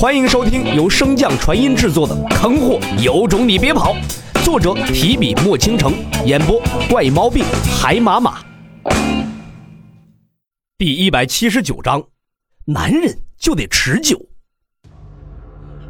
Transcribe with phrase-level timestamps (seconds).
[0.00, 3.94] 欢迎收听由升降传音制作的《坑货有种你别跑》，
[4.42, 5.92] 作者提笔墨倾城，
[6.24, 6.58] 演播
[6.88, 7.44] 怪猫病
[7.78, 8.38] 海马马。
[10.78, 12.02] 第一百七十九章，
[12.64, 14.18] 男人就得持久。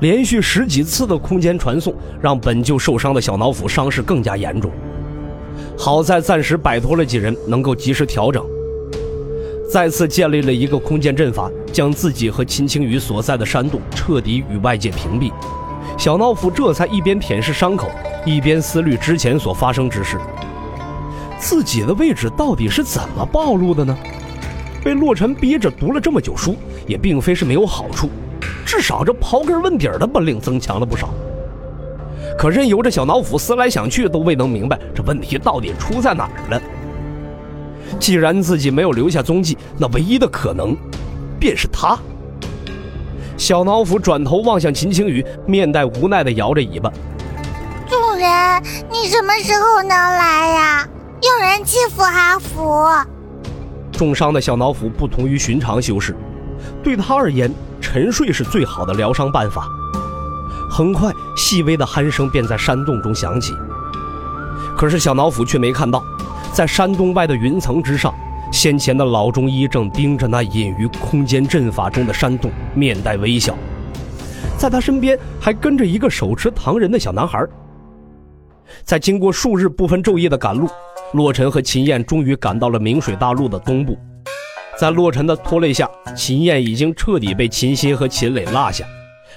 [0.00, 4.70] 连续十几次的空间传送，让本就受伤的小脑斧伤势更加严重。
[5.76, 8.42] 好在暂时摆脱了几人，能够及时调整。
[9.70, 15.32] 再次建立了一个空间阵法，将自己和秦青雨所在的山洞彻底与外界屏蔽。
[15.96, 17.88] 小脑斧这才一边舔舐伤口，
[18.24, 20.18] 一边思虑之前所发生之事。
[21.38, 23.96] 自己的位置到底是怎么暴露的呢？
[24.84, 26.56] 被洛尘逼着读了这么久书，
[26.86, 28.08] 也并非是没有好处，
[28.64, 31.10] 至少这刨根问底的本领增强了不少。
[32.38, 36.62] 可任由这小脑斧思来想去，都未能明白这问题到底出在哪儿了。
[37.98, 40.76] 既然自己没有留下踪迹，那唯一的可能，
[41.38, 41.98] 便是他。
[43.36, 46.90] 小脑斧转头望向秦青雨，面带无奈的摇着尾巴
[47.88, 50.88] ：“主人，你什么时候能来呀？
[51.22, 52.86] 有人欺负阿福。”
[53.92, 56.16] 重伤的小脑斧不同于寻常修士，
[56.82, 59.66] 对他而言，沉睡是最好的疗伤办法。
[60.70, 63.54] 很快，细微的鼾声便在山洞中响起，
[64.76, 66.02] 可是小脑斧却没看到。
[66.52, 68.12] 在山洞外的云层之上，
[68.50, 73.56] 先前的老中医正盯着那隐于空间阵法中的山洞，面带微笑。
[74.56, 77.46] 在他身边还跟着一个手持唐人的小男孩。
[78.84, 80.68] 在经过数日不分昼夜的赶路，
[81.12, 83.96] 洛尘和秦燕终于赶到了明水大陆的东部。
[84.78, 88.84] 在洛尘的拖累下，秦燕已经彻底被秦心和秦磊落下，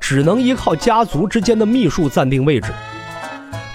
[0.00, 2.72] 只能依靠家族之间的秘术暂定位置。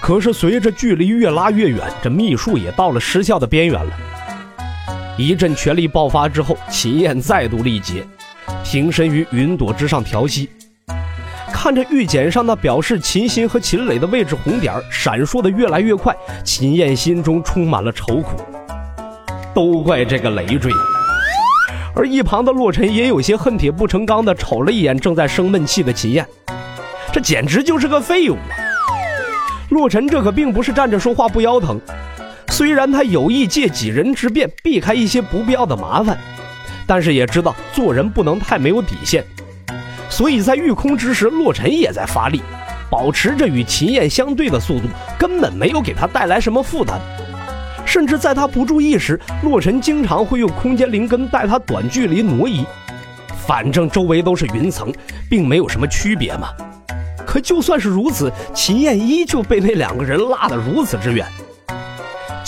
[0.00, 3.92] 可是随着距离越拉越远，这秘术也到了失效的边缘了。
[5.20, 8.02] 一阵全力爆发之后，秦燕再度力竭，
[8.64, 10.48] 停身于云朵之上调息。
[11.52, 18.36] 看着玉简上那表示秦心和秦磊的位置红点闪烁的越来越快，秦燕心中充满了愁苦。
[19.52, 20.72] 都怪这个累赘。
[21.94, 26.26] 而一旁的洛尘也有些恨铁不成钢的瞅了一眼正在生闷气的秦燕，
[27.12, 28.56] 这简直就是个废物啊！
[29.68, 31.78] 洛尘这可并不是站着说话不腰疼，
[32.50, 36.18] 虽然他有意借几人之便避开一些不必要的麻烦，
[36.86, 39.24] 但是也知道做人不能太没有底线，
[40.10, 42.42] 所以在御空之时，洛尘也在发力，
[42.90, 47.00] 保持着与秦燕相对的速度，根本没有给他带来什么负担，
[47.86, 52.66] 甚至在他不注意时，洛尘经常会用空间灵根带他短距离挪移，
[53.46, 54.92] 反正周围都是云层，
[55.30, 56.48] 并没有什么区别嘛。
[57.24, 61.24] 可就算是如此，秦燕依旧被那两个人拉得如此之远。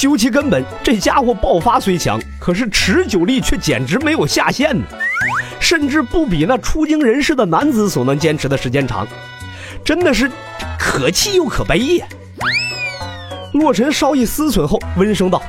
[0.02, 4.84] 究其根本，这家伙爆发虽强，可是持久力却简直没有下限呢，
[5.60, 9.06] 甚至不比那出京人士的男子所能坚持的时间长，
[9.84, 10.28] 真的是
[10.76, 12.06] 可气又可悲呀！
[13.52, 15.40] 洛尘稍一思忖后，温声道：“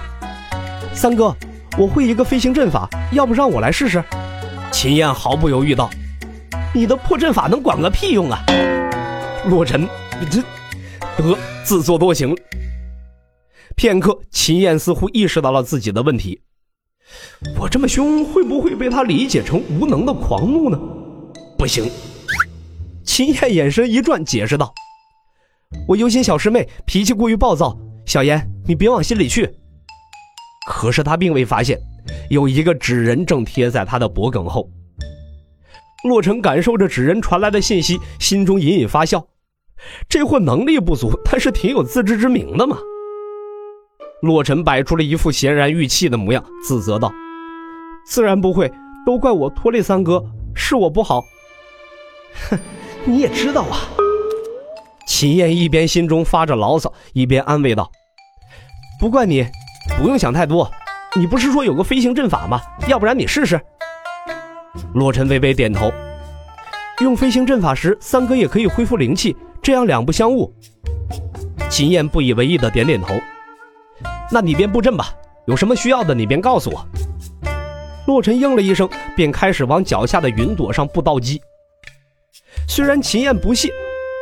[0.93, 1.35] 三哥，
[1.75, 4.03] 我会一个飞行阵法，要不让我来试试？”
[4.71, 5.89] 秦燕毫不犹豫道
[6.71, 8.37] ：“你的破阵法能管个屁用啊！”
[9.49, 9.89] 洛尘，
[10.29, 10.39] 这
[11.17, 12.37] 得自作多情。
[13.75, 16.41] 片刻，秦燕似乎意识到了自己的问题。
[17.59, 20.79] 我这么凶，会不会被他理解成无能的狂怒呢？
[21.57, 21.89] 不行。
[23.03, 24.73] 秦燕眼神一转，解释道
[25.87, 29.49] ：“我忧心小师妹脾气过于暴躁，小妍，你别往心里去。”
[30.65, 31.77] 可是他并未发现，
[32.29, 34.69] 有一个纸人正贴在他的脖颈后。
[36.07, 39.27] 洛尘感受着纸人传来的信息，心中隐隐发笑。
[40.07, 42.77] 这货能力不足，但是挺有自知之明的嘛。
[44.23, 47.11] 洛尘摆出了一副闲然欲泣的模样，自责道
[48.07, 48.71] ：“自然不会，
[49.05, 50.23] 都怪我拖累三哥，
[50.55, 51.21] 是我不好。
[52.49, 52.57] ”哼，
[53.03, 53.79] 你也知道啊。
[55.05, 57.91] 秦燕一边心中发着牢骚，一边安慰道
[58.97, 59.45] ：“不怪你，
[59.99, 60.71] 不用想太多。
[61.17, 62.61] 你不是说有个飞行阵法吗？
[62.87, 63.59] 要不然你试试。”
[64.95, 65.91] 洛尘微微点头，
[67.01, 69.35] 用飞行阵法时，三哥也可以恢复灵气。
[69.61, 70.53] 这样两不相误。
[71.69, 73.13] 秦燕不以为意的点点头。
[74.33, 75.13] 那你便布阵吧，
[75.45, 76.83] 有什么需要的你便告诉我。
[78.07, 81.39] 洛尘应了一声，便开始往脚下的云朵上布道基。
[82.67, 83.71] 虽然秦燕不屑，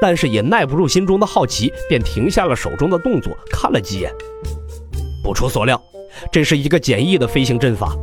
[0.02, 4.12] 但是也耐不住心中的好奇，便停下了手中的动作，看了几眼。
[5.24, 5.82] 不出所料，
[6.30, 7.96] 这是一个简易的飞行阵法。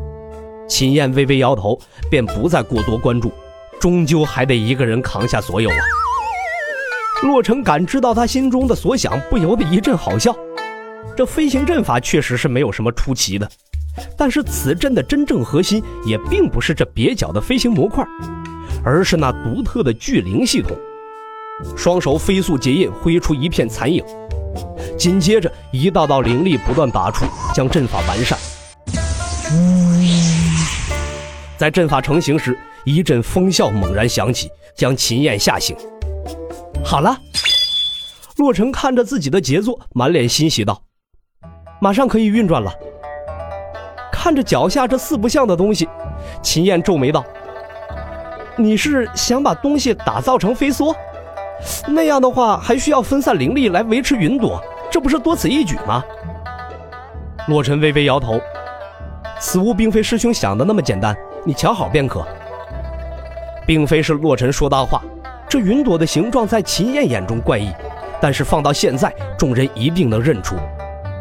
[0.67, 1.79] 秦燕微微摇头，
[2.11, 3.31] 便不再过多关注，
[3.79, 5.77] 终究还得一个人扛下所有啊。
[7.23, 10.35] 洛尘感知到他心中的所想，不由得一阵好笑。
[11.19, 13.50] 这飞行阵法确实是没有什么出奇的，
[14.17, 18.06] 但是此阵的真正核心也并不是这蹩脚的飞行模块，
[18.85, 20.79] 而是那独特的聚灵系统。
[21.76, 24.00] 双手飞速结印，挥出一片残影，
[24.97, 28.38] 紧接着一道道灵力不断打出，将阵法完善。
[31.56, 35.76] 在阵法成型时，一阵风啸猛然响起，将秦燕吓醒。
[36.85, 37.19] 好了，
[38.37, 40.81] 洛尘看着自己的杰作，满脸欣喜道
[41.79, 42.73] ：“马上可以运转了。”
[44.13, 45.89] 看着脚下这四不像的东西，
[46.43, 47.25] 秦燕皱眉道
[48.57, 50.95] ：“你是想把东西打造成飞梭？
[51.87, 54.61] 那样的话，还需要分散灵力来维持云朵，
[54.91, 56.05] 这不是多此一举吗？”
[57.49, 58.41] 洛尘微微摇头
[59.39, 62.27] ：“此物并非师兄想的那么简单。”你瞧好便可，
[63.65, 65.01] 并非是洛尘说大话。
[65.49, 67.73] 这云朵的形状在秦燕眼中怪异，
[68.21, 70.57] 但是放到现在，众人一定能认出。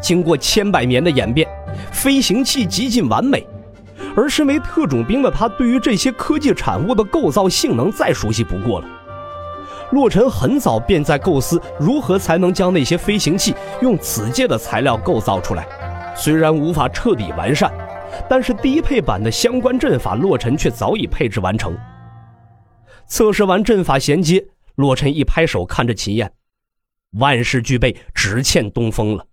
[0.01, 1.47] 经过千百年的演变，
[1.91, 3.45] 飞行器极尽完美。
[4.15, 8.87] 而身为特种兵的他，对于这些科技产物的构造性能再熟悉不过了。
[9.91, 15.65] 洛尘很早便在构思如何才能将那些飞行器用此界的材料构造出来，
[16.15, 17.71] 虽然无法彻底完善。
[18.27, 21.77] 但是低配版的相关阵法，洛尘却早已配置完成。
[23.05, 24.43] 测试完阵法衔接，
[24.75, 26.31] 洛尘一拍手，看着秦燕，
[27.19, 29.25] 万事俱备，只欠东风了。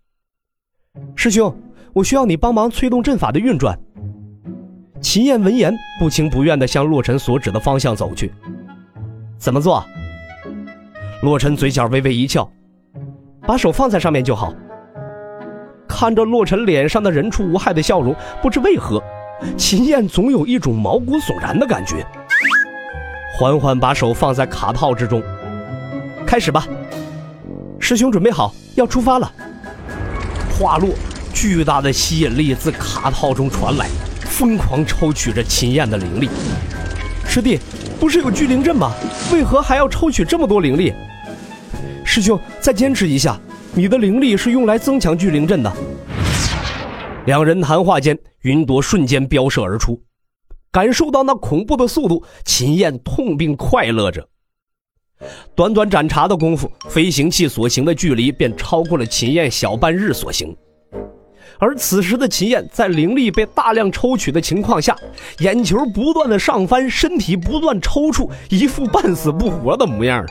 [1.17, 1.55] 师兄，
[1.93, 3.79] 我需要你帮忙催动阵法的运转。
[5.01, 8.33] 秦燕闻言，不情不愿地向洛尘所指的方向走去。
[9.37, 9.85] 怎么做？
[11.23, 12.49] 洛尘嘴角微微一翘，
[13.47, 14.55] 把手放在上面就好。
[15.89, 19.03] 看着洛尘脸上的人畜无害的笑容，不知为何，
[19.57, 22.07] 秦燕总有一种毛骨悚然的感觉。
[23.37, 25.23] 缓缓把手放在卡套之中，
[26.25, 26.67] 开始吧。
[27.81, 29.33] 师兄准备好，要出发了。
[30.57, 30.91] 话落，
[31.33, 33.89] 巨大的吸引力自卡套中传来，
[34.21, 36.29] 疯狂抽取着秦燕的灵力。
[37.27, 37.59] 师弟，
[37.99, 38.93] 不是有聚灵阵吗？
[39.33, 40.95] 为何还要抽取这么多灵力？
[42.05, 43.37] 师兄，再坚持一下。
[43.75, 45.73] 你的灵力是用来增强聚灵阵的。
[47.27, 50.01] 两人谈话间，云朵瞬间飙射而出，
[50.71, 54.29] 感受到那恐怖的速度，秦燕痛并快乐着。
[55.55, 60.57] 短短盏茶的功夫，飞行器所行的距离便超过了秦燕小半日所行。
[61.59, 64.97] 而此时的秦燕，在灵力被大量抽取的情况下，
[65.39, 70.27] 眼球不断的上翻，身体不断抽搐，一副半死不活的模样。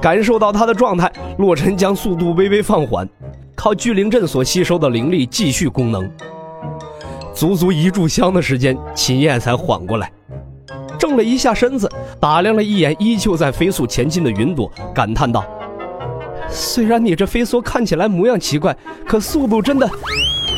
[0.00, 3.08] 感受到他的状态，洛尘将速度微微放缓，
[3.54, 6.08] 靠聚灵阵所吸收的灵力继续功能。
[7.34, 10.12] 足足一炷香的时间，秦燕才缓过来，
[11.16, 11.90] 了一下身子，
[12.20, 15.44] 打量了一眼依旧在飞速前进的云朵，感叹道
[16.50, 18.76] ：“虽然你这飞梭看起来模样奇怪，
[19.06, 19.88] 可速度真的……”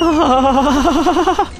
[0.00, 1.50] 啊！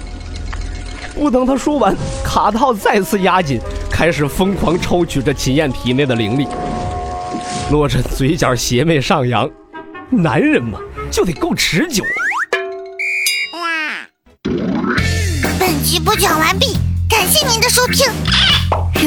[1.15, 3.61] 不等他说完，卡套再次压紧，
[3.91, 6.47] 开始疯狂抽取着秦燕体内的灵力。
[7.73, 9.51] 洛尘嘴角邪魅上扬，
[10.11, 10.79] 男人嘛
[11.11, 12.05] 就得够持久。
[13.55, 14.07] 哇
[15.59, 16.77] 本集播讲完毕，
[17.11, 18.07] 感谢您的收听。